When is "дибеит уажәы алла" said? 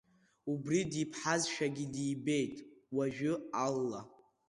1.93-4.01